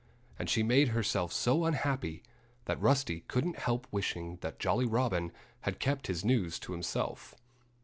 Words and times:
And 0.39 0.49
she 0.49 0.63
made 0.63 0.87
herself 0.87 1.31
so 1.31 1.63
unhappy 1.63 2.23
that 2.65 2.81
Rusty 2.81 3.19
couldn't 3.27 3.59
help 3.59 3.85
wishing 3.91 4.37
that 4.37 4.57
Jolly 4.57 4.87
Robin 4.87 5.31
had 5.59 5.77
kept 5.79 6.07
his 6.07 6.25
news 6.25 6.57
to 6.61 6.71
himself. 6.71 7.35